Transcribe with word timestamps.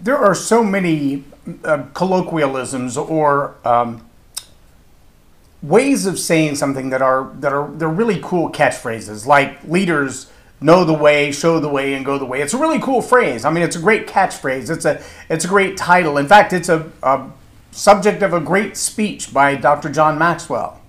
there 0.00 0.16
are 0.16 0.34
so 0.34 0.64
many 0.64 1.24
uh, 1.64 1.84
colloquialisms 1.94 2.96
or 2.96 3.54
um, 3.64 4.04
ways 5.62 6.06
of 6.06 6.18
saying 6.18 6.56
something 6.56 6.90
that 6.90 7.02
are 7.02 7.30
that 7.40 7.52
are 7.52 7.70
they're 7.72 7.88
really 7.88 8.20
cool 8.22 8.50
catchphrases. 8.50 9.26
Like 9.26 9.62
leaders 9.64 10.30
know 10.60 10.84
the 10.84 10.94
way 10.94 11.32
show 11.32 11.60
the 11.60 11.68
way 11.68 11.94
and 11.94 12.04
go 12.04 12.18
the 12.18 12.24
way. 12.24 12.40
It's 12.40 12.54
a 12.54 12.58
really 12.58 12.80
cool 12.80 13.02
phrase. 13.02 13.44
I 13.44 13.50
mean 13.50 13.62
it's 13.62 13.76
a 13.76 13.80
great 13.80 14.06
catchphrase. 14.06 14.70
It's 14.70 14.84
a 14.84 15.02
it's 15.28 15.44
a 15.44 15.48
great 15.48 15.76
title. 15.76 16.18
In 16.18 16.26
fact 16.26 16.52
it's 16.52 16.68
a, 16.68 16.90
a 17.02 17.30
subject 17.72 18.22
of 18.22 18.32
a 18.32 18.40
great 18.40 18.76
speech 18.76 19.32
by 19.32 19.54
dr 19.54 19.88
john 19.90 20.18
maxwell. 20.18 20.80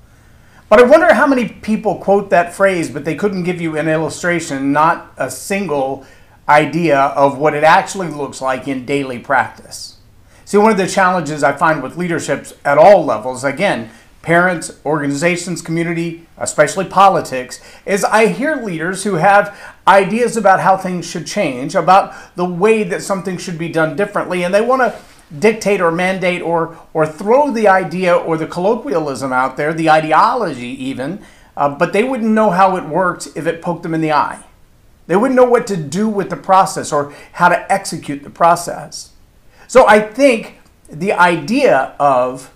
But 0.68 0.80
i 0.80 0.84
wonder 0.84 1.14
how 1.14 1.28
many 1.28 1.48
people 1.48 1.98
quote 1.98 2.30
that 2.30 2.54
phrase 2.54 2.90
but 2.90 3.06
they 3.06 3.16
couldn't 3.16 3.44
give 3.44 3.62
you 3.62 3.78
an 3.78 3.88
illustration 3.88 4.72
not 4.72 5.14
a 5.18 5.30
single 5.30 6.06
idea 6.52 7.00
of 7.00 7.38
what 7.38 7.54
it 7.54 7.64
actually 7.64 8.10
looks 8.10 8.42
like 8.42 8.68
in 8.68 8.86
daily 8.86 9.18
practice 9.18 9.98
see 10.46 10.58
one 10.58 10.72
of 10.72 10.78
the 10.78 10.88
challenges 10.88 11.44
i 11.44 11.52
find 11.52 11.82
with 11.82 11.98
leaderships 11.98 12.54
at 12.64 12.78
all 12.78 13.04
levels 13.04 13.44
again 13.44 13.90
parents, 14.22 14.80
organizations, 14.86 15.62
community, 15.62 16.28
especially 16.38 16.86
politics, 16.86 17.60
is 17.86 18.04
I 18.04 18.28
hear 18.28 18.56
leaders 18.56 19.04
who 19.04 19.16
have 19.16 19.58
ideas 19.88 20.38
about 20.38 20.60
how 20.60 20.78
things 20.78 21.10
should 21.10 21.26
change, 21.26 21.76
about 21.76 22.14
the 22.36 22.46
way 22.46 22.84
that 22.84 23.02
something 23.02 23.38
should 23.38 23.58
be 23.58 23.70
done 23.70 23.96
differently, 23.96 24.44
and 24.44 24.54
they 24.54 24.62
want 24.62 24.82
to 24.82 25.00
dictate 25.40 25.80
or 25.80 25.92
mandate 25.92 26.42
or 26.42 26.78
or 26.94 27.08
throw 27.08 27.52
the 27.52 27.68
idea 27.68 28.14
or 28.14 28.38
the 28.38 28.48
colloquialism 28.48 29.32
out 29.32 29.58
there, 29.58 29.74
the 29.74 29.90
ideology 29.90 30.68
even, 30.84 31.24
uh, 31.56 31.70
but 31.70 31.94
they 31.94 32.04
wouldn't 32.04 32.32
know 32.32 32.50
how 32.50 32.76
it 32.76 32.86
worked 32.86 33.30
if 33.36 33.48
it 33.48 33.62
poked 33.62 33.84
them 33.84 33.94
in 33.94 34.02
the 34.02 34.12
eye. 34.12 34.44
They 35.08 35.16
wouldn't 35.16 35.36
know 35.36 35.46
what 35.46 35.68
to 35.68 35.78
do 35.78 36.08
with 36.08 36.30
the 36.30 36.38
process 36.38 36.92
or 36.92 37.14
how 37.34 37.50
to 37.50 37.72
execute 37.72 38.24
the 38.24 38.30
process. 38.30 39.12
So 39.68 39.88
I 39.88 40.00
think 40.00 40.60
the 40.90 41.14
idea 41.14 41.96
of 42.00 42.54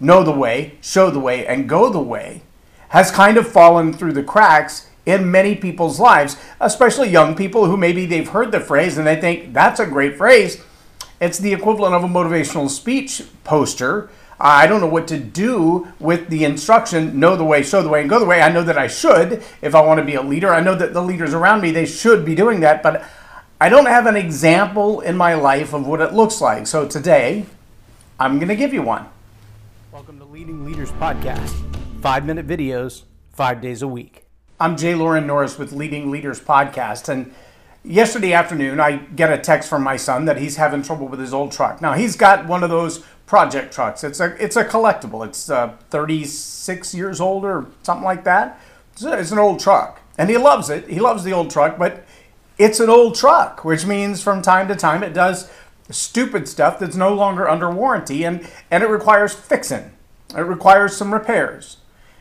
know 0.00 0.22
the 0.22 0.30
way, 0.30 0.78
show 0.80 1.10
the 1.10 1.20
way, 1.20 1.46
and 1.46 1.68
go 1.68 1.90
the 1.90 2.00
way 2.00 2.42
has 2.90 3.10
kind 3.10 3.36
of 3.36 3.48
fallen 3.48 3.92
through 3.92 4.12
the 4.12 4.22
cracks 4.22 4.88
in 5.06 5.30
many 5.30 5.54
people's 5.54 5.98
lives, 5.98 6.36
especially 6.60 7.08
young 7.08 7.34
people 7.34 7.66
who 7.66 7.76
maybe 7.76 8.06
they've 8.06 8.28
heard 8.28 8.52
the 8.52 8.60
phrase 8.60 8.96
and 8.96 9.06
they 9.06 9.20
think 9.20 9.52
that's 9.52 9.80
a 9.80 9.86
great 9.86 10.16
phrase. 10.16 10.62
It's 11.20 11.38
the 11.38 11.52
equivalent 11.52 11.94
of 11.94 12.04
a 12.04 12.08
motivational 12.08 12.68
speech 12.70 13.22
poster. 13.44 14.10
I 14.38 14.66
don't 14.66 14.80
know 14.80 14.88
what 14.88 15.06
to 15.08 15.18
do 15.18 15.88
with 16.00 16.28
the 16.28 16.44
instruction 16.44 17.20
know 17.20 17.36
the 17.36 17.44
way, 17.44 17.62
show 17.62 17.82
the 17.82 17.88
way, 17.88 18.00
and 18.00 18.10
go 18.10 18.18
the 18.18 18.24
way. 18.24 18.42
I 18.42 18.50
know 18.50 18.62
that 18.64 18.76
I 18.76 18.88
should 18.88 19.42
if 19.62 19.74
I 19.74 19.80
want 19.80 19.98
to 19.98 20.04
be 20.04 20.14
a 20.14 20.22
leader. 20.22 20.52
I 20.52 20.60
know 20.60 20.74
that 20.74 20.92
the 20.92 21.02
leaders 21.02 21.32
around 21.32 21.60
me, 21.60 21.70
they 21.70 21.86
should 21.86 22.24
be 22.24 22.34
doing 22.34 22.60
that, 22.60 22.82
but 22.82 23.04
I 23.60 23.68
don't 23.68 23.86
have 23.86 24.06
an 24.06 24.16
example 24.16 25.00
in 25.00 25.16
my 25.16 25.34
life 25.34 25.72
of 25.72 25.86
what 25.86 26.00
it 26.00 26.12
looks 26.12 26.40
like. 26.40 26.66
So 26.66 26.88
today, 26.88 27.46
I'm 28.18 28.38
going 28.38 28.48
to 28.48 28.56
give 28.56 28.74
you 28.74 28.82
one. 28.82 29.06
Welcome 29.92 30.18
to 30.18 30.24
Leading 30.24 30.64
Leaders 30.64 30.90
Podcast. 30.92 31.54
Five 32.02 32.26
minute 32.26 32.46
videos, 32.46 33.04
five 33.32 33.60
days 33.60 33.80
a 33.82 33.88
week. 33.88 34.24
I'm 34.58 34.76
J 34.76 34.94
Loren 34.94 35.26
Norris 35.26 35.58
with 35.58 35.72
Leading 35.72 36.10
Leaders 36.10 36.40
Podcast. 36.40 37.08
And 37.08 37.32
yesterday 37.84 38.32
afternoon, 38.32 38.80
I 38.80 38.96
get 38.96 39.32
a 39.32 39.38
text 39.38 39.68
from 39.68 39.82
my 39.82 39.96
son 39.96 40.24
that 40.24 40.38
he's 40.38 40.56
having 40.56 40.82
trouble 40.82 41.06
with 41.06 41.20
his 41.20 41.32
old 41.32 41.52
truck. 41.52 41.80
Now, 41.80 41.92
he's 41.92 42.16
got 42.16 42.46
one 42.46 42.62
of 42.62 42.70
those 42.70 43.04
project 43.26 43.72
trucks. 43.72 44.04
It's 44.04 44.20
a, 44.20 44.36
it's 44.42 44.56
a 44.56 44.64
collectible. 44.64 45.26
It's 45.26 45.50
uh, 45.50 45.76
36 45.90 46.94
years 46.94 47.20
old 47.20 47.44
or 47.44 47.66
something 47.82 48.04
like 48.04 48.24
that. 48.24 48.60
It's, 48.92 49.04
a, 49.04 49.18
it's 49.18 49.32
an 49.32 49.38
old 49.38 49.60
truck. 49.60 50.00
And 50.16 50.30
he 50.30 50.36
loves 50.36 50.70
it. 50.70 50.88
He 50.88 51.00
loves 51.00 51.24
the 51.24 51.32
old 51.32 51.50
truck, 51.50 51.78
but 51.78 52.04
it's 52.58 52.80
an 52.80 52.88
old 52.88 53.14
truck, 53.16 53.64
which 53.64 53.84
means 53.84 54.22
from 54.22 54.42
time 54.42 54.68
to 54.68 54.76
time 54.76 55.02
it 55.02 55.12
does 55.12 55.50
stupid 55.90 56.48
stuff 56.48 56.78
that's 56.78 56.96
no 56.96 57.12
longer 57.12 57.48
under 57.48 57.70
warranty 57.70 58.24
and, 58.24 58.48
and 58.70 58.82
it 58.82 58.88
requires 58.88 59.34
fixing. 59.34 59.92
It 60.36 60.42
requires 60.42 60.96
some 60.96 61.12
repairs. 61.12 61.78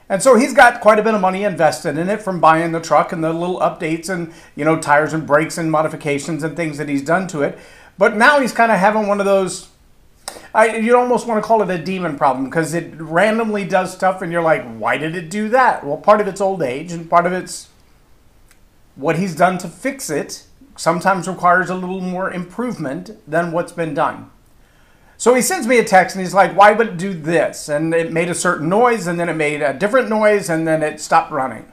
And 0.10 0.22
so 0.22 0.36
he's 0.36 0.54
got 0.54 0.82
quite 0.82 1.00
a 1.00 1.04
bit 1.04 1.14
of 1.14 1.22
money 1.22 1.44
invested 1.44 1.98
in 1.98 2.10
it 2.10 2.22
from 2.22 2.40
buying 2.40 2.72
the 2.72 2.82
truck 2.82 3.12
and 3.12 3.24
the 3.24 3.32
little 3.32 3.60
updates 3.60 4.10
and, 4.10 4.34
you 4.56 4.66
know, 4.66 4.80
tires 4.80 5.14
and 5.14 5.26
brakes 5.26 5.58
and 5.58 5.72
modifications 5.72 6.44
and 6.44 6.56
things 6.56 6.78
that 6.78 6.90
he's 6.90 7.02
done 7.02 7.28
to 7.30 7.42
it. 7.42 7.58
But 7.98 8.18
now 8.18 8.40
he's 8.40 8.52
kind 8.52 8.72
of 8.72 8.80
having 8.80 9.08
one 9.08 9.20
of 9.20 9.26
those, 9.26 9.70
I, 10.54 10.78
you 10.78 10.96
almost 10.96 11.26
want 11.26 11.44
to 11.44 11.48
call 11.48 11.64
it 11.64 11.70
a 11.70 11.84
demon 11.84 12.16
problem 12.16 12.46
because 12.46 12.74
it 12.74 12.94
randomly 13.00 13.66
does 13.66 13.92
stuff 13.92 14.22
and 14.22 14.32
you're 14.32 14.44
like, 14.44 14.64
why 14.78 14.98
did 14.98 15.16
it 15.16 15.30
do 15.30 15.50
that? 15.50 15.84
Well, 15.84 15.98
part 15.98 16.22
of 16.22 16.28
it's 16.28 16.42
old 16.42 16.62
age 16.62 16.92
and 16.92 17.10
part 17.10 17.26
of 17.26 17.34
it's 17.34 17.70
what 18.96 19.18
he's 19.18 19.36
done 19.36 19.58
to 19.60 19.68
fix 19.68 20.10
it 20.10 20.46
sometimes 20.76 21.28
requires 21.28 21.70
a 21.70 21.76
little 21.76 22.02
more 22.02 22.32
improvement 22.32 23.12
than 23.30 23.52
what's 23.52 23.72
been 23.72 23.94
done. 23.94 24.30
So 25.18 25.34
he 25.34 25.42
sends 25.42 25.68
me 25.68 25.78
a 25.78 25.84
text 25.84 26.16
and 26.16 26.24
he's 26.24 26.34
like, 26.34 26.56
Why 26.56 26.72
would 26.72 26.88
it 26.88 26.98
do 26.98 27.14
this? 27.14 27.70
And 27.70 27.94
it 27.94 28.12
made 28.12 28.30
a 28.30 28.36
certain 28.36 28.68
noise, 28.68 29.08
and 29.08 29.20
then 29.20 29.30
it 29.30 29.36
made 29.36 29.62
a 29.62 29.74
different 29.74 30.10
noise, 30.10 30.50
and 30.50 30.68
then 30.68 30.84
it 30.84 31.00
stopped 31.00 31.32
running. 31.32 31.72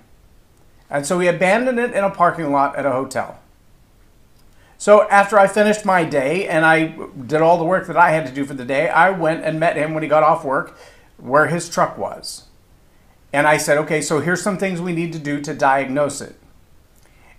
And 0.89 1.07
so 1.07 1.19
he 1.19 1.29
abandoned 1.29 1.79
it 1.79 1.93
in 1.93 2.05
a 2.05 2.11
parking 2.11 2.53
lot 2.53 2.77
at 2.77 2.87
a 2.87 2.93
hotel. 2.93 3.41
So 4.81 5.07
after 5.11 5.39
I 5.39 5.47
finished 5.47 5.85
my 5.85 6.05
day 6.05 6.49
and 6.49 6.65
I 6.65 6.97
did 7.27 7.43
all 7.43 7.59
the 7.59 7.65
work 7.65 7.87
that 7.89 7.99
I 7.99 8.13
had 8.13 8.25
to 8.25 8.33
do 8.33 8.47
for 8.47 8.55
the 8.55 8.65
day, 8.65 8.89
I 8.89 9.11
went 9.11 9.45
and 9.45 9.61
met 9.61 9.77
him 9.77 9.93
when 9.93 10.03
he 10.03 10.09
got 10.09 10.23
off 10.23 10.43
work 10.43 10.75
where 11.19 11.49
his 11.49 11.69
truck 11.69 11.99
was. 11.99 12.45
And 13.31 13.47
I 13.47 13.59
said, 13.59 13.77
Okay, 13.77 14.01
so 14.01 14.21
here's 14.21 14.41
some 14.41 14.57
things 14.57 14.81
we 14.81 14.95
need 14.95 15.13
to 15.13 15.19
do 15.19 15.39
to 15.43 15.53
diagnose 15.53 16.23
it. 16.23 16.35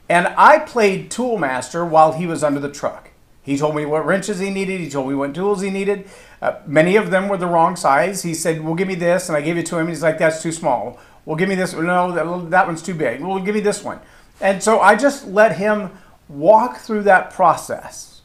And 0.08 0.28
I 0.38 0.60
played 0.60 1.10
Toolmaster 1.10 1.84
while 1.84 2.12
he 2.12 2.28
was 2.28 2.44
under 2.44 2.60
the 2.60 2.70
truck. 2.70 3.10
He 3.42 3.58
told 3.58 3.76
me 3.76 3.88
what 3.88 4.06
wrenches 4.06 4.38
he 4.38 4.52
needed. 4.52 4.80
He 4.80 4.88
told 4.88 5.10
me 5.10 5.16
what 5.16 5.34
tools 5.34 5.62
he 5.62 5.72
needed. 5.72 6.08
Uh, 6.44 6.60
many 6.68 6.96
of 6.96 7.10
them 7.10 7.28
were 7.28 7.38
the 7.38 7.48
wrong 7.48 7.76
size. 7.76 8.22
He 8.22 8.36
said, 8.36 8.64
"Well, 8.64 8.76
give 8.76 8.88
me 8.88 8.94
this," 8.94 9.30
and 9.30 9.36
I 9.36 9.42
gave 9.42 9.58
it 9.58 9.66
to 9.66 9.80
him. 9.80 9.88
He's 9.88 10.04
like, 10.04 10.20
"That's 10.20 10.44
too 10.44 10.52
small." 10.52 11.00
Well, 11.26 11.38
give 11.38 11.50
me 11.50 11.56
this. 11.56 11.74
No, 11.74 12.12
that, 12.12 12.52
that 12.52 12.68
one's 12.68 12.84
too 12.84 12.94
big. 12.94 13.20
Well, 13.20 13.40
give 13.40 13.56
me 13.56 13.62
this 13.62 13.84
one. 13.84 14.00
And 14.40 14.62
so 14.62 14.80
I 14.80 14.96
just 14.96 15.26
let 15.26 15.58
him 15.58 15.90
walk 16.32 16.78
through 16.78 17.04
that 17.04 17.32
process 17.32 18.22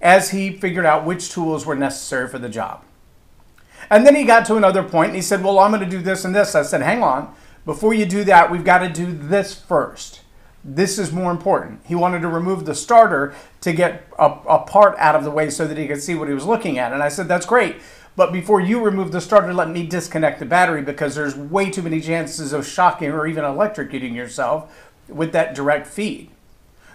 as 0.00 0.30
he 0.30 0.52
figured 0.52 0.86
out 0.86 1.04
which 1.04 1.30
tools 1.30 1.66
were 1.66 1.74
necessary 1.74 2.28
for 2.28 2.38
the 2.38 2.48
job. 2.48 2.84
And 3.90 4.06
then 4.06 4.14
he 4.14 4.24
got 4.24 4.46
to 4.46 4.56
another 4.56 4.82
point 4.82 5.08
and 5.08 5.16
he 5.16 5.22
said, 5.22 5.42
Well, 5.42 5.58
I'm 5.58 5.70
going 5.70 5.82
to 5.82 5.88
do 5.88 6.02
this 6.02 6.24
and 6.24 6.34
this. 6.34 6.54
I 6.54 6.62
said, 6.62 6.82
Hang 6.82 7.02
on. 7.02 7.34
Before 7.64 7.92
you 7.92 8.06
do 8.06 8.24
that, 8.24 8.50
we've 8.50 8.64
got 8.64 8.78
to 8.78 8.88
do 8.88 9.12
this 9.12 9.54
first. 9.54 10.20
This 10.64 10.98
is 10.98 11.12
more 11.12 11.30
important. 11.30 11.80
He 11.86 11.94
wanted 11.94 12.20
to 12.20 12.28
remove 12.28 12.64
the 12.64 12.74
starter 12.74 13.34
to 13.60 13.72
get 13.72 14.06
a, 14.18 14.26
a 14.26 14.58
part 14.60 14.96
out 14.98 15.14
of 15.14 15.24
the 15.24 15.30
way 15.30 15.50
so 15.50 15.66
that 15.66 15.78
he 15.78 15.86
could 15.86 16.02
see 16.02 16.14
what 16.14 16.28
he 16.28 16.34
was 16.34 16.44
looking 16.44 16.78
at. 16.78 16.92
And 16.92 17.02
I 17.02 17.08
said, 17.08 17.28
That's 17.28 17.46
great. 17.46 17.76
But 18.16 18.32
before 18.32 18.60
you 18.60 18.84
remove 18.84 19.12
the 19.12 19.20
starter, 19.20 19.54
let 19.54 19.70
me 19.70 19.86
disconnect 19.86 20.40
the 20.40 20.44
battery 20.44 20.82
because 20.82 21.14
there's 21.14 21.36
way 21.36 21.70
too 21.70 21.82
many 21.82 22.00
chances 22.00 22.52
of 22.52 22.66
shocking 22.66 23.10
or 23.10 23.28
even 23.28 23.44
electrocuting 23.44 24.14
yourself 24.14 24.92
with 25.08 25.32
that 25.32 25.54
direct 25.54 25.86
feed. 25.86 26.30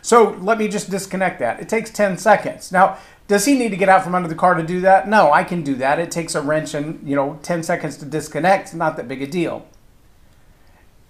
So 0.03 0.37
let 0.41 0.57
me 0.57 0.67
just 0.67 0.91
disconnect 0.91 1.39
that. 1.39 1.61
It 1.61 1.69
takes 1.69 1.89
10 1.89 2.17
seconds. 2.17 2.73
Now, 2.73 2.97
does 3.29 3.45
he 3.45 3.57
need 3.57 3.69
to 3.69 3.77
get 3.77 3.87
out 3.87 4.03
from 4.03 4.13
under 4.13 4.27
the 4.27 4.35
car 4.35 4.53
to 4.53 4.61
do 4.61 4.81
that? 4.81 5.07
No, 5.07 5.31
I 5.31 5.45
can 5.45 5.63
do 5.63 5.75
that. 5.75 5.97
It 5.97 6.11
takes 6.11 6.35
a 6.35 6.41
wrench 6.41 6.73
and, 6.73 7.07
you 7.07 7.15
know, 7.15 7.39
10 7.41 7.63
seconds 7.63 7.95
to 7.97 8.05
disconnect. 8.05 8.63
It's 8.63 8.73
not 8.73 8.97
that 8.97 9.07
big 9.07 9.21
a 9.21 9.27
deal. 9.27 9.65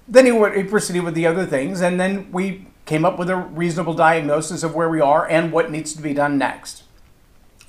Then 0.07 0.27
he, 0.27 0.31
went, 0.31 0.55
he 0.55 0.63
proceeded 0.63 1.03
with 1.03 1.15
the 1.15 1.25
other 1.25 1.45
things, 1.45 1.81
and 1.81 1.99
then 1.99 2.31
we 2.31 2.67
came 2.85 3.03
up 3.03 3.17
with 3.17 3.31
a 3.31 3.35
reasonable 3.35 3.95
diagnosis 3.95 4.61
of 4.61 4.75
where 4.75 4.89
we 4.89 5.01
are 5.01 5.27
and 5.27 5.51
what 5.51 5.71
needs 5.71 5.93
to 5.95 6.01
be 6.01 6.13
done 6.13 6.37
next. 6.37 6.83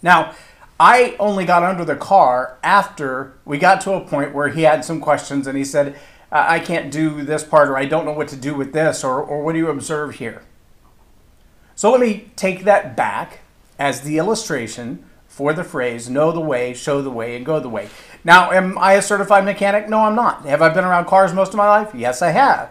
Now, 0.02 0.34
I 0.78 1.16
only 1.18 1.46
got 1.46 1.62
under 1.62 1.86
the 1.86 1.96
car 1.96 2.58
after 2.62 3.38
we 3.46 3.56
got 3.56 3.80
to 3.82 3.92
a 3.92 4.00
point 4.04 4.34
where 4.34 4.48
he 4.48 4.62
had 4.62 4.84
some 4.84 5.00
questions 5.00 5.46
and 5.46 5.56
he 5.56 5.64
said, 5.64 5.96
I 6.30 6.58
can't 6.58 6.90
do 6.90 7.22
this 7.22 7.44
part, 7.44 7.68
or 7.68 7.78
I 7.78 7.86
don't 7.86 8.04
know 8.04 8.12
what 8.12 8.28
to 8.28 8.36
do 8.36 8.54
with 8.54 8.74
this, 8.74 9.04
or, 9.04 9.22
or 9.22 9.42
what 9.42 9.52
do 9.52 9.58
you 9.58 9.68
observe 9.68 10.16
here? 10.16 10.42
So 11.74 11.90
let 11.90 12.00
me 12.00 12.30
take 12.36 12.64
that 12.64 12.96
back 12.96 13.40
as 13.78 14.02
the 14.02 14.18
illustration 14.18 15.04
for 15.26 15.52
the 15.52 15.64
phrase 15.64 16.08
know 16.08 16.30
the 16.30 16.40
way, 16.40 16.72
show 16.74 17.02
the 17.02 17.10
way, 17.10 17.34
and 17.34 17.44
go 17.44 17.58
the 17.58 17.68
way. 17.68 17.88
Now, 18.22 18.52
am 18.52 18.78
I 18.78 18.92
a 18.92 19.02
certified 19.02 19.44
mechanic? 19.44 19.88
No, 19.88 20.00
I'm 20.00 20.14
not. 20.14 20.46
Have 20.46 20.62
I 20.62 20.68
been 20.68 20.84
around 20.84 21.06
cars 21.06 21.32
most 21.32 21.48
of 21.48 21.56
my 21.56 21.68
life? 21.68 21.92
Yes, 21.92 22.22
I 22.22 22.30
have. 22.30 22.70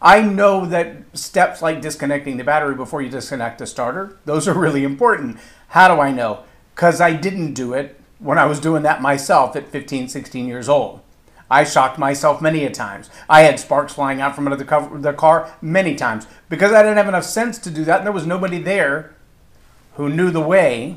I 0.00 0.22
know 0.22 0.66
that 0.66 0.96
steps 1.12 1.62
like 1.62 1.80
disconnecting 1.80 2.38
the 2.38 2.44
battery 2.44 2.74
before 2.74 3.02
you 3.02 3.10
disconnect 3.10 3.58
the 3.58 3.66
starter, 3.66 4.18
those 4.24 4.48
are 4.48 4.58
really 4.58 4.82
important. 4.82 5.38
How 5.68 5.94
do 5.94 6.00
I 6.00 6.10
know? 6.10 6.44
Because 6.74 7.00
I 7.00 7.12
didn't 7.12 7.54
do 7.54 7.74
it 7.74 8.00
when 8.18 8.38
I 8.38 8.46
was 8.46 8.58
doing 8.58 8.82
that 8.82 9.02
myself 9.02 9.54
at 9.54 9.68
15, 9.68 10.08
16 10.08 10.48
years 10.48 10.68
old. 10.68 11.00
I 11.52 11.64
shocked 11.64 11.98
myself 11.98 12.40
many 12.40 12.64
a 12.64 12.70
times. 12.70 13.10
I 13.28 13.42
had 13.42 13.60
sparks 13.60 13.92
flying 13.92 14.22
out 14.22 14.34
from 14.34 14.46
under 14.46 14.56
the, 14.56 14.64
cover, 14.64 14.98
the 14.98 15.12
car 15.12 15.52
many 15.60 15.94
times 15.94 16.26
because 16.48 16.72
I 16.72 16.82
didn't 16.82 16.96
have 16.96 17.08
enough 17.08 17.24
sense 17.24 17.58
to 17.58 17.70
do 17.70 17.84
that, 17.84 17.98
and 17.98 18.06
there 18.06 18.12
was 18.12 18.26
nobody 18.26 18.58
there 18.58 19.14
who 19.96 20.08
knew 20.08 20.30
the 20.30 20.40
way 20.40 20.96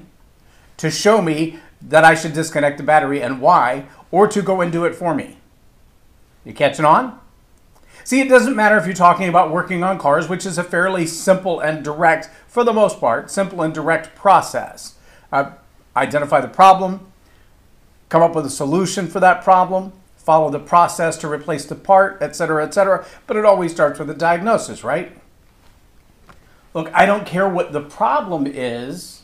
to 0.78 0.90
show 0.90 1.22
me 1.22 1.60
that 1.82 2.06
I 2.06 2.16
should 2.16 2.32
disconnect 2.32 2.78
the 2.78 2.86
battery 2.86 3.22
and 3.22 3.42
why, 3.42 3.88
or 4.12 4.30
to 4.30 4.42
go 4.42 4.62
and 4.62 4.72
do 4.72 4.86
it 4.86 4.96
for 4.96 5.14
me. 5.14 5.40
You 6.46 6.54
catching 6.54 6.86
on? 6.86 7.20
See, 8.06 8.22
it 8.22 8.30
doesn't 8.30 8.56
matter 8.56 8.78
if 8.78 8.86
you're 8.86 8.96
talking 8.96 9.28
about 9.28 9.52
working 9.52 9.84
on 9.84 10.00
cars, 10.00 10.30
which 10.30 10.46
is 10.46 10.58
a 10.58 10.64
fairly 10.64 11.06
simple 11.06 11.60
and 11.60 11.84
direct, 11.84 12.30
for 12.48 12.64
the 12.64 12.72
most 12.72 13.02
part, 13.02 13.30
simple 13.30 13.62
and 13.62 13.74
direct 13.74 14.16
process. 14.16 14.96
uh, 15.34 15.52
identify 15.98 16.40
the 16.40 16.48
problem, 16.48 17.12
come 18.08 18.22
up 18.22 18.36
with 18.36 18.46
a 18.46 18.50
solution 18.50 19.08
for 19.08 19.20
that 19.20 19.44
problem, 19.44 19.92
follow 20.26 20.50
the 20.50 20.60
process 20.60 21.18
to 21.18 21.30
replace 21.30 21.66
the 21.66 21.76
part, 21.76 22.20
etc., 22.20 22.66
etc. 22.66 23.06
But 23.28 23.38
it 23.38 23.46
always 23.46 23.72
starts 23.72 24.00
with 24.00 24.10
a 24.10 24.16
diagnosis, 24.16 24.84
right? 24.84 25.16
Look, 26.74 26.92
I 26.94 27.06
don't 27.06 27.28
care 27.28 27.48
what 27.48 27.74
the 27.74 27.82
problem 27.82 28.48
is, 28.48 29.22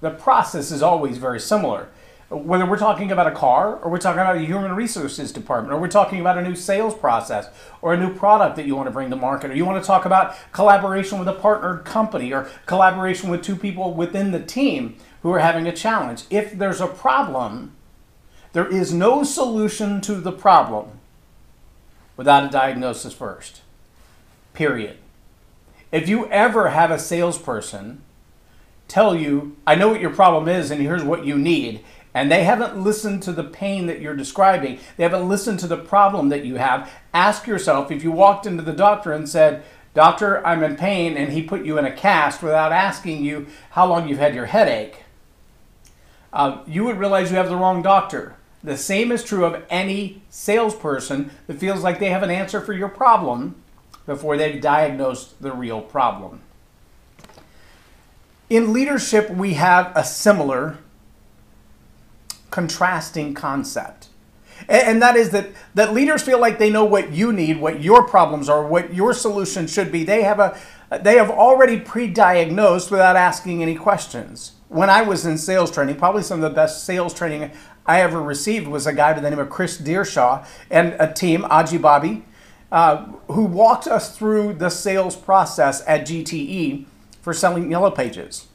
the 0.00 0.10
process 0.10 0.70
is 0.70 0.80
always 0.80 1.18
very 1.18 1.40
similar. 1.40 1.88
Whether 2.30 2.64
we're 2.64 2.78
talking 2.78 3.12
about 3.12 3.26
a 3.26 3.32
car, 3.32 3.76
or 3.76 3.90
we're 3.90 3.98
talking 3.98 4.20
about 4.20 4.36
a 4.36 4.40
human 4.40 4.74
resources 4.74 5.32
department, 5.32 5.74
or 5.74 5.80
we're 5.80 5.88
talking 5.88 6.20
about 6.20 6.38
a 6.38 6.42
new 6.42 6.54
sales 6.54 6.94
process, 6.94 7.48
or 7.82 7.92
a 7.92 7.98
new 7.98 8.14
product 8.14 8.56
that 8.56 8.64
you 8.64 8.74
want 8.74 8.86
to 8.86 8.90
bring 8.92 9.10
to 9.10 9.16
market, 9.16 9.50
or 9.50 9.54
you 9.54 9.66
want 9.66 9.82
to 9.82 9.86
talk 9.86 10.06
about 10.06 10.34
collaboration 10.52 11.18
with 11.18 11.28
a 11.28 11.34
partnered 11.34 11.84
company, 11.84 12.32
or 12.32 12.48
collaboration 12.64 13.28
with 13.28 13.42
two 13.42 13.56
people 13.56 13.92
within 13.92 14.30
the 14.30 14.40
team 14.40 14.96
who 15.22 15.32
are 15.32 15.40
having 15.40 15.66
a 15.66 15.72
challenge. 15.72 16.24
If 16.30 16.52
there's 16.52 16.80
a 16.80 16.86
problem, 16.86 17.72
there 18.52 18.66
is 18.66 18.92
no 18.92 19.24
solution 19.24 20.00
to 20.02 20.14
the 20.14 20.32
problem 20.32 21.00
without 22.16 22.44
a 22.44 22.50
diagnosis 22.50 23.14
first. 23.14 23.62
Period. 24.52 24.98
If 25.90 26.08
you 26.08 26.28
ever 26.28 26.70
have 26.70 26.90
a 26.90 26.98
salesperson 26.98 28.02
tell 28.88 29.14
you, 29.14 29.56
I 29.66 29.74
know 29.74 29.88
what 29.88 30.00
your 30.00 30.14
problem 30.14 30.48
is 30.48 30.70
and 30.70 30.80
here's 30.80 31.04
what 31.04 31.24
you 31.24 31.38
need, 31.38 31.82
and 32.14 32.30
they 32.30 32.44
haven't 32.44 32.82
listened 32.82 33.22
to 33.22 33.32
the 33.32 33.44
pain 33.44 33.86
that 33.86 34.00
you're 34.00 34.14
describing, 34.14 34.78
they 34.96 35.02
haven't 35.02 35.28
listened 35.28 35.60
to 35.60 35.66
the 35.66 35.78
problem 35.78 36.28
that 36.28 36.44
you 36.44 36.56
have, 36.56 36.90
ask 37.14 37.46
yourself 37.46 37.90
if 37.90 38.04
you 38.04 38.12
walked 38.12 38.46
into 38.46 38.62
the 38.62 38.72
doctor 38.72 39.12
and 39.12 39.28
said, 39.28 39.62
Doctor, 39.94 40.46
I'm 40.46 40.62
in 40.62 40.76
pain, 40.76 41.18
and 41.18 41.32
he 41.32 41.42
put 41.42 41.66
you 41.66 41.76
in 41.76 41.84
a 41.84 41.92
cast 41.92 42.42
without 42.42 42.72
asking 42.72 43.24
you 43.24 43.46
how 43.70 43.86
long 43.86 44.08
you've 44.08 44.18
had 44.18 44.34
your 44.34 44.46
headache, 44.46 45.02
uh, 46.32 46.62
you 46.66 46.84
would 46.84 46.98
realize 46.98 47.30
you 47.30 47.36
have 47.36 47.50
the 47.50 47.56
wrong 47.56 47.82
doctor. 47.82 48.36
The 48.64 48.76
same 48.76 49.10
is 49.10 49.24
true 49.24 49.44
of 49.44 49.64
any 49.68 50.22
salesperson 50.30 51.30
that 51.46 51.58
feels 51.58 51.82
like 51.82 51.98
they 51.98 52.10
have 52.10 52.22
an 52.22 52.30
answer 52.30 52.60
for 52.60 52.72
your 52.72 52.88
problem 52.88 53.56
before 54.06 54.36
they've 54.36 54.60
diagnosed 54.60 55.40
the 55.42 55.52
real 55.52 55.80
problem. 55.80 56.40
In 58.48 58.72
leadership, 58.72 59.30
we 59.30 59.54
have 59.54 59.92
a 59.96 60.04
similar 60.04 60.78
contrasting 62.50 63.34
concept. 63.34 64.08
And 64.68 65.02
that 65.02 65.16
is 65.16 65.30
that, 65.30 65.48
that 65.74 65.92
leaders 65.92 66.22
feel 66.22 66.38
like 66.38 66.58
they 66.58 66.70
know 66.70 66.84
what 66.84 67.10
you 67.10 67.32
need, 67.32 67.60
what 67.60 67.80
your 67.82 68.06
problems 68.06 68.48
are, 68.48 68.64
what 68.64 68.94
your 68.94 69.12
solution 69.12 69.66
should 69.66 69.90
be. 69.90 70.04
They 70.04 70.22
have, 70.22 70.38
a, 70.38 70.56
they 71.00 71.16
have 71.16 71.30
already 71.30 71.80
pre-diagnosed 71.80 72.90
without 72.90 73.16
asking 73.16 73.62
any 73.62 73.74
questions. 73.74 74.52
When 74.72 74.88
I 74.88 75.02
was 75.02 75.26
in 75.26 75.36
sales 75.36 75.70
training, 75.70 75.96
probably 75.96 76.22
some 76.22 76.42
of 76.42 76.50
the 76.50 76.54
best 76.54 76.84
sales 76.84 77.12
training 77.12 77.50
I 77.84 78.00
ever 78.00 78.22
received 78.22 78.66
was 78.66 78.86
a 78.86 78.94
guy 78.94 79.12
by 79.12 79.20
the 79.20 79.28
name 79.28 79.38
of 79.38 79.50
Chris 79.50 79.76
Deershaw 79.76 80.46
and 80.70 80.96
a 80.98 81.12
team, 81.12 81.42
Aji 81.42 81.78
Bobby, 81.78 82.24
uh, 82.72 83.04
who 83.28 83.44
walked 83.44 83.86
us 83.86 84.16
through 84.16 84.54
the 84.54 84.70
sales 84.70 85.14
process 85.14 85.82
at 85.86 86.06
GTE 86.06 86.86
for 87.20 87.34
selling 87.34 87.70
Yellow 87.70 87.90
Pages. 87.90 88.46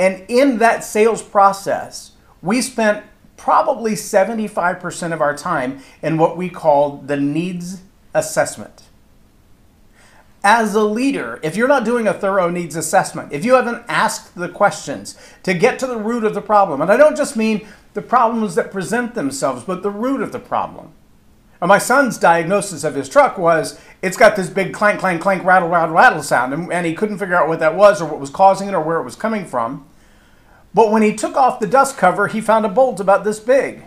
And 0.00 0.24
in 0.28 0.58
that 0.58 0.82
sales 0.82 1.22
process, 1.22 2.10
we 2.42 2.60
spent 2.60 3.04
probably 3.36 3.92
75% 3.92 5.12
of 5.12 5.20
our 5.20 5.36
time 5.36 5.80
in 6.02 6.18
what 6.18 6.36
we 6.36 6.48
call 6.48 6.96
the 6.96 7.16
needs 7.16 7.82
assessment. 8.14 8.82
As 10.44 10.74
a 10.74 10.82
leader, 10.82 11.38
if 11.42 11.54
you're 11.54 11.68
not 11.68 11.84
doing 11.84 12.08
a 12.08 12.14
thorough 12.14 12.50
needs 12.50 12.74
assessment, 12.74 13.32
if 13.32 13.44
you 13.44 13.54
haven't 13.54 13.84
asked 13.88 14.34
the 14.34 14.48
questions 14.48 15.16
to 15.44 15.54
get 15.54 15.78
to 15.78 15.86
the 15.86 15.96
root 15.96 16.24
of 16.24 16.34
the 16.34 16.42
problem, 16.42 16.80
and 16.80 16.90
I 16.90 16.96
don't 16.96 17.16
just 17.16 17.36
mean 17.36 17.66
the 17.94 18.02
problems 18.02 18.56
that 18.56 18.72
present 18.72 19.14
themselves, 19.14 19.62
but 19.62 19.82
the 19.82 19.90
root 19.90 20.20
of 20.20 20.32
the 20.32 20.40
problem. 20.40 20.92
And 21.60 21.68
my 21.68 21.78
son's 21.78 22.18
diagnosis 22.18 22.82
of 22.82 22.96
his 22.96 23.08
truck 23.08 23.38
was 23.38 23.80
it's 24.02 24.16
got 24.16 24.34
this 24.34 24.50
big 24.50 24.72
clank, 24.72 24.98
clank, 24.98 25.22
clank, 25.22 25.44
rattle, 25.44 25.68
rattle, 25.68 25.94
rattle 25.94 26.22
sound, 26.24 26.52
and, 26.52 26.72
and 26.72 26.84
he 26.84 26.94
couldn't 26.94 27.18
figure 27.18 27.36
out 27.36 27.46
what 27.46 27.60
that 27.60 27.76
was 27.76 28.02
or 28.02 28.08
what 28.08 28.18
was 28.18 28.30
causing 28.30 28.66
it 28.66 28.74
or 28.74 28.80
where 28.80 28.98
it 28.98 29.04
was 29.04 29.14
coming 29.14 29.44
from. 29.44 29.86
But 30.74 30.90
when 30.90 31.02
he 31.02 31.14
took 31.14 31.36
off 31.36 31.60
the 31.60 31.68
dust 31.68 31.96
cover, 31.96 32.26
he 32.26 32.40
found 32.40 32.66
a 32.66 32.68
bolt 32.68 32.98
about 32.98 33.22
this 33.22 33.38
big. 33.38 33.84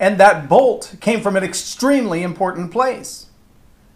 And 0.00 0.18
that 0.18 0.48
bolt 0.48 0.96
came 1.00 1.20
from 1.20 1.36
an 1.36 1.44
extremely 1.44 2.24
important 2.24 2.72
place. 2.72 3.26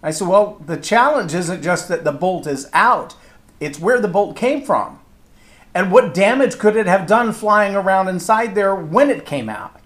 I 0.02 0.10
said, 0.10 0.28
well, 0.28 0.62
the 0.64 0.76
challenge 0.76 1.34
isn't 1.34 1.62
just 1.62 1.88
that 1.88 2.04
the 2.04 2.12
bolt 2.12 2.46
is 2.46 2.68
out, 2.72 3.14
it's 3.60 3.80
where 3.80 4.00
the 4.00 4.08
bolt 4.08 4.36
came 4.36 4.62
from. 4.62 5.00
And 5.74 5.92
what 5.92 6.14
damage 6.14 6.58
could 6.58 6.76
it 6.76 6.86
have 6.86 7.06
done 7.06 7.32
flying 7.32 7.74
around 7.74 8.08
inside 8.08 8.54
there 8.54 8.74
when 8.74 9.10
it 9.10 9.26
came 9.26 9.48
out? 9.48 9.78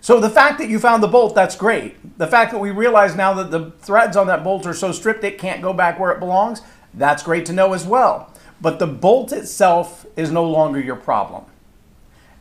So 0.00 0.20
the 0.20 0.30
fact 0.30 0.58
that 0.58 0.68
you 0.68 0.78
found 0.78 1.02
the 1.02 1.08
bolt, 1.08 1.34
that's 1.34 1.56
great. 1.56 2.18
The 2.18 2.26
fact 2.26 2.52
that 2.52 2.58
we 2.58 2.70
realize 2.70 3.16
now 3.16 3.34
that 3.34 3.50
the 3.50 3.72
threads 3.80 4.16
on 4.16 4.28
that 4.28 4.44
bolt 4.44 4.64
are 4.64 4.72
so 4.72 4.92
stripped 4.92 5.24
it 5.24 5.36
can't 5.36 5.60
go 5.60 5.72
back 5.72 5.98
where 5.98 6.12
it 6.12 6.20
belongs, 6.20 6.62
that's 6.94 7.22
great 7.22 7.44
to 7.46 7.52
know 7.52 7.72
as 7.72 7.84
well. 7.84 8.32
But 8.60 8.78
the 8.78 8.86
bolt 8.86 9.32
itself 9.32 10.06
is 10.16 10.30
no 10.30 10.44
longer 10.48 10.80
your 10.80 10.96
problem. 10.96 11.44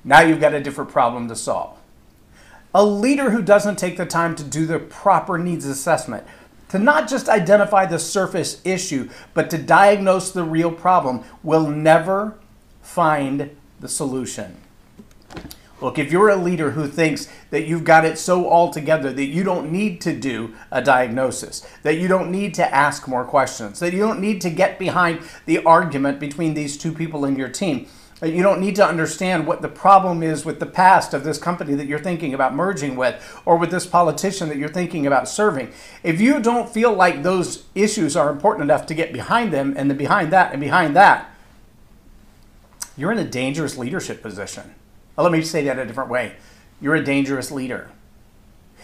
Now 0.04 0.22
you've 0.22 0.40
got 0.40 0.54
a 0.54 0.62
different 0.62 0.92
problem 0.92 1.28
to 1.28 1.36
solve. 1.36 1.78
A 2.74 2.86
leader 2.86 3.32
who 3.32 3.42
doesn't 3.42 3.80
take 3.80 3.98
the 3.98 4.06
time 4.06 4.36
to 4.36 4.44
do 4.44 4.66
the 4.66 4.80
proper 4.80 5.38
needs 5.38 5.66
assessment, 5.66 6.26
to 6.70 6.80
not 6.80 7.08
just 7.08 7.30
identify 7.30 7.86
the 7.86 8.00
surface 8.00 8.62
issue, 8.66 9.10
but 9.34 9.50
to 9.50 9.58
diagnose 9.58 10.32
the 10.32 10.44
real 10.44 10.72
problem, 10.72 11.24
will 11.44 11.68
never 11.68 12.38
find 12.82 13.52
the 13.80 13.88
solution. 13.88 14.58
Look, 15.82 16.00
if 16.00 16.12
you're 16.12 16.30
a 16.30 16.38
leader 16.38 16.72
who 16.72 16.88
thinks 16.88 17.28
that 17.50 17.68
you've 17.68 17.84
got 17.84 18.06
it 18.06 18.18
so 18.18 18.48
all 18.48 18.72
together 18.72 19.12
that 19.12 19.26
you 19.26 19.44
don't 19.44 19.72
need 19.72 20.00
to 20.02 20.18
do 20.18 20.56
a 20.72 20.82
diagnosis, 20.82 21.68
that 21.84 21.96
you 21.96 22.08
don't 22.08 22.32
need 22.32 22.54
to 22.56 22.74
ask 22.74 23.08
more 23.08 23.26
questions, 23.26 23.80
that 23.82 23.92
you 23.92 24.00
don't 24.00 24.22
need 24.22 24.40
to 24.42 24.50
get 24.50 24.80
behind 24.80 25.20
the 25.46 25.64
argument 25.64 26.20
between 26.20 26.54
these 26.54 26.78
two 26.78 26.94
people 26.94 27.26
in 27.26 27.36
your 27.36 27.50
team, 27.50 27.88
Uh, 28.24 28.28
you 28.28 28.42
don't 28.42 28.62
need 28.62 28.76
to 28.78 28.86
understand 28.86 29.45
what 29.45 29.62
the 29.62 29.68
problem 29.68 30.24
is 30.24 30.45
with 30.45 30.60
the 30.60 30.66
past 30.66 31.14
of 31.14 31.26
this 31.26 31.38
company 31.38 31.74
that 31.76 31.86
you're 31.86 32.00
thinking 32.00 32.34
about 32.34 32.56
merging 32.56 32.95
with 32.95 33.42
or 33.45 33.57
with 33.57 33.72
this 33.72 33.86
politician 33.86 34.48
that 34.48 34.57
you're 34.57 34.69
thinking 34.69 35.06
about 35.06 35.28
serving. 35.28 35.69
If 36.02 36.22
you 36.22 36.40
don't 36.40 36.69
feel 36.69 36.94
like 36.94 37.24
those 37.24 37.66
issues 37.76 38.16
are 38.16 38.30
important 38.30 38.64
enough 38.64 38.86
to 38.88 38.94
get 38.94 39.12
behind 39.12 39.52
them 39.52 39.74
and 39.76 39.90
then 39.90 39.98
behind 39.98 40.31
that 40.31 40.54
and 40.54 40.62
behind 40.62 40.95
that, 40.95 41.30
you're 42.98 43.12
in 43.12 43.19
a 43.19 43.30
dangerous 43.30 43.78
leadership 43.78 44.22
position. 44.22 44.76
Let 45.18 45.31
me 45.31 45.42
say 45.42 45.66
that 45.66 45.78
a 45.78 45.86
different 45.86 46.10
way. 46.10 46.36
You're 46.80 46.95
a 46.95 47.04
dangerous 47.04 47.52
leader. 47.52 47.92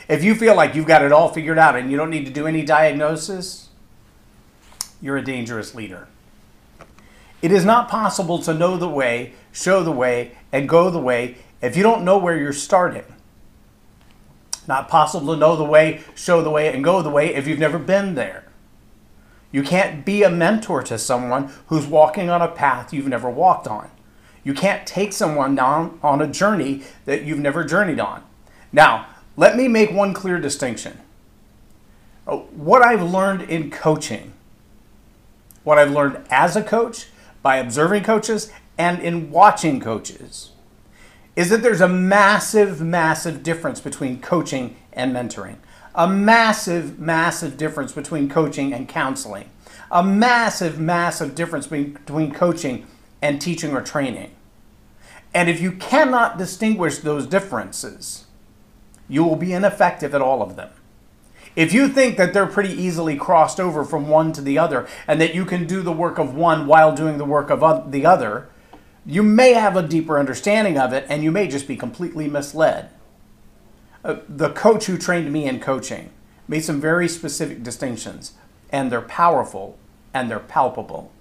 If 0.09 0.23
you 0.23 0.35
feel 0.35 0.55
like 0.55 0.75
you've 0.75 0.87
got 0.87 1.03
it 1.03 1.13
all 1.13 1.29
figured 1.29 1.57
out 1.57 1.77
and 1.77 1.89
you 1.89 1.95
don't 1.95 2.09
need 2.09 2.25
to 2.25 2.31
do 2.31 2.47
any 2.47 2.63
diagnosis, 2.63 3.69
you're 5.01 5.17
a 5.17 5.23
dangerous 5.23 5.73
leader. 5.73 6.07
It 7.41 7.51
is 7.51 7.65
not 7.65 7.89
possible 7.89 8.39
to 8.39 8.53
know 8.53 8.77
the 8.77 8.87
way, 8.87 9.33
show 9.51 9.83
the 9.83 9.91
way, 9.91 10.37
and 10.51 10.69
go 10.69 10.89
the 10.89 10.99
way 10.99 11.37
if 11.61 11.75
you 11.75 11.83
don't 11.83 12.05
know 12.05 12.17
where 12.17 12.37
you're 12.37 12.53
starting. 12.53 13.05
Not 14.67 14.89
possible 14.89 15.33
to 15.33 15.39
know 15.39 15.55
the 15.55 15.63
way, 15.63 16.01
show 16.15 16.41
the 16.41 16.49
way, 16.49 16.71
and 16.73 16.83
go 16.83 17.01
the 17.01 17.09
way 17.09 17.33
if 17.33 17.47
you've 17.47 17.59
never 17.59 17.79
been 17.79 18.15
there. 18.15 18.45
You 19.51 19.63
can't 19.63 20.05
be 20.05 20.23
a 20.23 20.29
mentor 20.29 20.81
to 20.83 20.97
someone 20.97 21.51
who's 21.67 21.85
walking 21.85 22.29
on 22.29 22.41
a 22.41 22.47
path 22.47 22.93
you've 22.93 23.07
never 23.07 23.29
walked 23.29 23.67
on. 23.67 23.89
You 24.43 24.53
can't 24.53 24.87
take 24.87 25.13
someone 25.13 25.55
down 25.55 25.99
on 26.01 26.21
a 26.21 26.27
journey 26.27 26.83
that 27.05 27.23
you've 27.23 27.39
never 27.39 27.63
journeyed 27.63 27.99
on. 27.99 28.23
Now, 28.71 29.07
let 29.35 29.55
me 29.55 29.67
make 29.67 29.91
one 29.91 30.13
clear 30.13 30.39
distinction. 30.39 30.99
Uh, 32.25 32.37
what 32.37 32.81
I've 32.81 33.03
learned 33.03 33.43
in 33.43 33.69
coaching, 33.69 34.33
what 35.63 35.77
I've 35.77 35.91
learned 35.91 36.25
as 36.29 36.55
a 36.55 36.63
coach, 36.63 37.07
by 37.41 37.57
observing 37.57 38.03
coaches, 38.03 38.51
and 38.77 38.99
in 38.99 39.31
watching 39.31 39.79
coaches, 39.79 40.51
is 41.35 41.49
that 41.49 41.61
there's 41.61 41.81
a 41.81 41.87
massive, 41.87 42.81
massive 42.81 43.43
difference 43.43 43.79
between 43.79 44.21
coaching 44.21 44.75
and 44.93 45.15
mentoring. 45.15 45.57
A 45.95 46.07
massive, 46.07 46.99
massive 46.99 47.57
difference 47.57 47.91
between 47.91 48.29
coaching 48.29 48.73
and 48.73 48.87
counseling. 48.87 49.49
A 49.91 50.03
massive, 50.03 50.79
massive 50.79 51.35
difference 51.35 51.67
between 51.67 52.33
coaching 52.33 52.87
and 53.21 53.41
teaching 53.41 53.73
or 53.73 53.81
training. 53.81 54.31
And 55.33 55.49
if 55.49 55.61
you 55.61 55.71
cannot 55.73 56.37
distinguish 56.37 56.99
those 56.99 57.25
differences, 57.25 58.25
you 59.07 59.23
will 59.23 59.35
be 59.35 59.53
ineffective 59.53 60.15
at 60.15 60.21
all 60.21 60.41
of 60.41 60.55
them. 60.55 60.69
If 61.55 61.73
you 61.73 61.89
think 61.89 62.17
that 62.17 62.33
they're 62.33 62.47
pretty 62.47 62.73
easily 62.73 63.17
crossed 63.17 63.59
over 63.59 63.83
from 63.83 64.07
one 64.07 64.31
to 64.33 64.41
the 64.41 64.57
other 64.57 64.87
and 65.07 65.19
that 65.19 65.35
you 65.35 65.45
can 65.45 65.67
do 65.67 65.81
the 65.81 65.91
work 65.91 66.17
of 66.17 66.33
one 66.33 66.65
while 66.65 66.95
doing 66.95 67.17
the 67.17 67.25
work 67.25 67.49
of 67.49 67.91
the 67.91 68.05
other, 68.05 68.49
you 69.05 69.21
may 69.23 69.53
have 69.53 69.75
a 69.75 69.87
deeper 69.87 70.17
understanding 70.17 70.77
of 70.77 70.93
it 70.93 71.05
and 71.09 71.23
you 71.23 71.31
may 71.31 71.47
just 71.47 71.67
be 71.67 71.75
completely 71.75 72.29
misled. 72.29 72.89
Uh, 74.03 74.17
the 74.27 74.49
coach 74.51 74.85
who 74.85 74.97
trained 74.97 75.31
me 75.31 75.45
in 75.45 75.59
coaching 75.59 76.11
made 76.47 76.63
some 76.63 76.81
very 76.81 77.07
specific 77.07 77.63
distinctions, 77.63 78.33
and 78.71 78.91
they're 78.91 79.01
powerful 79.01 79.77
and 80.13 80.29
they're 80.29 80.39
palpable. 80.39 81.11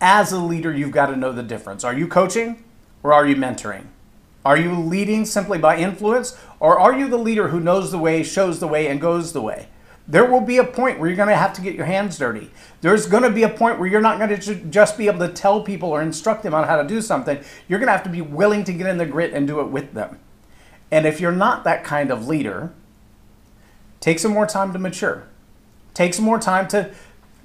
As 0.00 0.32
a 0.32 0.38
leader, 0.38 0.72
you've 0.72 0.92
got 0.92 1.06
to 1.06 1.16
know 1.16 1.32
the 1.32 1.42
difference. 1.42 1.84
Are 1.84 1.94
you 1.94 2.06
coaching 2.06 2.62
or 3.02 3.12
are 3.12 3.26
you 3.26 3.36
mentoring? 3.36 3.86
Are 4.44 4.56
you 4.56 4.74
leading 4.74 5.24
simply 5.26 5.58
by 5.58 5.76
influence, 5.76 6.36
or 6.58 6.78
are 6.78 6.98
you 6.98 7.08
the 7.08 7.18
leader 7.18 7.48
who 7.48 7.60
knows 7.60 7.90
the 7.90 7.98
way, 7.98 8.22
shows 8.22 8.58
the 8.58 8.66
way, 8.66 8.86
and 8.86 9.00
goes 9.00 9.32
the 9.32 9.42
way? 9.42 9.68
There 10.08 10.24
will 10.24 10.40
be 10.40 10.56
a 10.56 10.64
point 10.64 10.98
where 10.98 11.08
you're 11.08 11.16
going 11.16 11.28
to 11.28 11.36
have 11.36 11.52
to 11.52 11.60
get 11.60 11.74
your 11.74 11.84
hands 11.84 12.18
dirty. 12.18 12.50
There's 12.80 13.06
going 13.06 13.22
to 13.22 13.30
be 13.30 13.44
a 13.44 13.48
point 13.48 13.78
where 13.78 13.88
you're 13.88 14.00
not 14.00 14.18
going 14.18 14.40
to 14.40 14.54
just 14.54 14.98
be 14.98 15.06
able 15.06 15.20
to 15.20 15.32
tell 15.32 15.62
people 15.62 15.90
or 15.90 16.02
instruct 16.02 16.42
them 16.42 16.54
on 16.54 16.66
how 16.66 16.82
to 16.82 16.88
do 16.88 17.00
something. 17.00 17.38
You're 17.68 17.78
going 17.78 17.86
to 17.86 17.92
have 17.92 18.02
to 18.04 18.10
be 18.10 18.22
willing 18.22 18.64
to 18.64 18.72
get 18.72 18.86
in 18.86 18.98
the 18.98 19.06
grit 19.06 19.32
and 19.32 19.46
do 19.46 19.60
it 19.60 19.68
with 19.68 19.92
them. 19.92 20.18
And 20.90 21.06
if 21.06 21.20
you're 21.20 21.30
not 21.30 21.62
that 21.64 21.84
kind 21.84 22.10
of 22.10 22.26
leader, 22.26 22.72
take 24.00 24.18
some 24.18 24.32
more 24.32 24.46
time 24.46 24.72
to 24.72 24.78
mature. 24.78 25.28
Take 25.94 26.14
some 26.14 26.24
more 26.24 26.40
time 26.40 26.66
to 26.68 26.92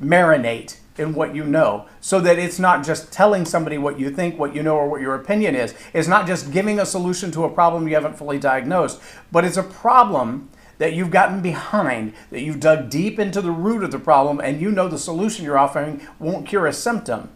marinate 0.02 0.78
in 0.98 1.14
what 1.14 1.36
you 1.36 1.44
know 1.44 1.88
so 2.02 2.20
that 2.22 2.40
it's 2.40 2.60
not 2.60 2.86
just 2.86 3.12
telling 3.12 3.46
somebody 3.46 3.78
what 3.78 4.00
you 4.00 4.10
think, 4.10 4.40
what 4.40 4.56
you 4.56 4.64
know, 4.64 4.76
or 4.76 4.90
what 4.90 5.02
your 5.02 5.16
opinion 5.16 5.56
is. 5.56 5.74
It's 5.94 6.08
not 6.08 6.28
just 6.28 6.52
giving 6.52 6.80
a 6.80 6.86
solution 6.86 7.32
to 7.32 7.44
a 7.44 7.50
problem 7.50 7.88
you 7.88 7.96
haven't 7.96 8.18
fully 8.18 8.40
diagnosed, 8.40 9.02
but 9.32 9.44
it's 9.44 9.58
a 9.58 9.64
problem 9.64 10.50
that 10.78 10.94
you've 10.94 11.12
gotten 11.12 11.42
behind, 11.42 12.14
that 12.32 12.42
you've 12.42 12.60
dug 12.60 12.90
deep 12.90 13.20
into 13.20 13.42
the 13.42 13.52
root 13.52 13.84
of 13.84 13.92
the 13.92 14.00
problem, 14.00 14.40
and 14.40 14.60
you 14.60 14.72
know 14.72 14.88
the 14.88 14.98
solution 14.98 15.46
you're 15.46 15.58
offering 15.58 16.06
won't 16.20 16.48
cure 16.48 16.68
a 16.68 16.74
symptom, 16.74 17.30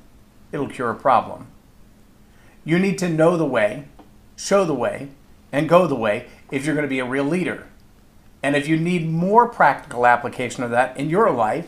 it'll 0.51 0.67
cure 0.67 0.89
a 0.89 0.95
problem. 0.95 1.47
You 2.65 2.79
need 2.79 2.97
to 2.99 3.09
know 3.09 3.37
the 3.37 3.45
way, 3.45 3.85
show 4.35 4.65
the 4.65 4.73
way, 4.73 5.09
and 5.51 5.69
go 5.69 5.87
the 5.87 5.95
way 5.95 6.27
if 6.51 6.65
you're 6.65 6.75
going 6.75 6.83
to 6.83 6.89
be 6.89 6.99
a 6.99 7.05
real 7.05 7.23
leader. 7.23 7.65
And 8.43 8.55
if 8.55 8.67
you 8.67 8.77
need 8.77 9.09
more 9.09 9.47
practical 9.47 10.05
application 10.05 10.63
of 10.63 10.71
that 10.71 10.95
in 10.97 11.09
your 11.09 11.31
life, 11.31 11.67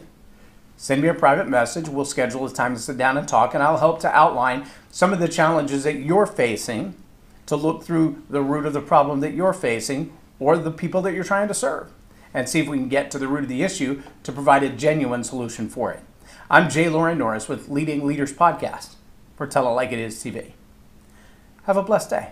send 0.81 0.99
me 0.99 1.07
a 1.07 1.13
private 1.13 1.47
message. 1.47 1.87
We'll 1.87 2.05
schedule 2.05 2.43
a 2.43 2.51
time 2.51 2.73
to 2.73 2.81
sit 2.81 2.97
down 2.97 3.15
and 3.15 3.27
talk, 3.27 3.53
and 3.53 3.61
I'll 3.61 3.77
help 3.77 3.99
to 3.99 4.09
outline 4.09 4.65
some 4.89 5.13
of 5.13 5.19
the 5.19 5.27
challenges 5.27 5.83
that 5.83 5.99
you're 5.99 6.25
facing 6.25 6.95
to 7.45 7.55
look 7.55 7.83
through 7.83 8.23
the 8.31 8.41
root 8.41 8.65
of 8.65 8.73
the 8.73 8.81
problem 8.81 9.19
that 9.19 9.35
you're 9.35 9.53
facing 9.53 10.11
or 10.39 10.57
the 10.57 10.71
people 10.71 11.03
that 11.03 11.13
you're 11.13 11.23
trying 11.23 11.47
to 11.47 11.53
serve 11.53 11.91
and 12.33 12.49
see 12.49 12.59
if 12.59 12.67
we 12.67 12.77
can 12.77 12.89
get 12.89 13.11
to 13.11 13.19
the 13.19 13.27
root 13.27 13.43
of 13.43 13.49
the 13.49 13.61
issue 13.61 14.01
to 14.23 14.31
provide 14.31 14.63
a 14.63 14.69
genuine 14.69 15.23
solution 15.23 15.69
for 15.69 15.91
it. 15.91 15.99
I'm 16.49 16.67
J 16.67 16.89
Loren 16.89 17.19
Norris 17.19 17.47
with 17.47 17.69
Leading 17.69 18.03
Leaders 18.03 18.33
Podcast 18.33 18.95
for 19.35 19.45
Tell 19.45 19.67
It 19.67 19.73
Like 19.73 19.91
It 19.91 19.99
Is 19.99 20.15
TV. 20.15 20.53
Have 21.65 21.77
a 21.77 21.83
blessed 21.83 22.09
day. 22.09 22.31